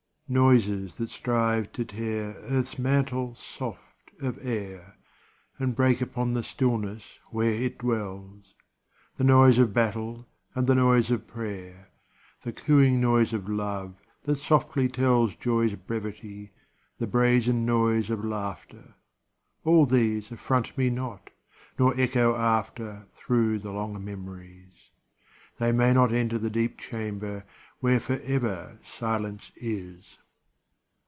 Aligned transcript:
Noises 0.33 0.95
that 0.95 1.09
strive 1.09 1.73
to 1.73 1.83
tear 1.83 2.35
Earth's 2.43 2.79
mantle 2.79 3.35
soft 3.35 4.11
of 4.21 4.39
air 4.41 4.95
And 5.59 5.75
break 5.75 5.99
upon 5.99 6.31
the 6.31 6.41
stillness 6.41 7.03
where 7.31 7.51
it 7.51 7.79
dwells: 7.79 8.55
The 9.17 9.25
noise 9.25 9.57
of 9.59 9.73
battle 9.73 10.25
and 10.55 10.67
the 10.67 10.75
noise 10.75 11.11
of 11.11 11.27
prayer, 11.27 11.89
The 12.43 12.53
cooing 12.53 13.01
noise 13.01 13.33
of 13.33 13.49
love 13.49 13.95
that 14.23 14.37
softly 14.37 14.87
tells 14.87 15.35
Joy's 15.35 15.75
brevity, 15.75 16.53
the 16.97 17.07
brazen 17.07 17.65
noise 17.65 18.09
of 18.09 18.23
laughter 18.23 18.77
â 18.77 18.93
All 19.65 19.85
these 19.85 20.31
affront 20.31 20.77
me 20.77 20.89
not, 20.89 21.29
nor 21.77 21.93
echo 21.99 22.37
after 22.37 23.05
Through 23.15 23.59
the 23.59 23.73
long 23.73 24.01
memories. 24.01 24.91
They 25.57 25.73
may 25.73 25.91
not 25.93 26.13
enter 26.13 26.37
the 26.37 26.49
deep 26.49 26.77
chamber 26.79 27.43
where 27.81 27.99
Forever 27.99 28.79
silence 28.83 29.51
is. 29.57 30.15